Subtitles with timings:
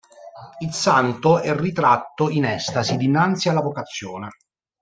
[0.61, 4.29] Il santo è ritratto in estasi dinanzi alla vocazione.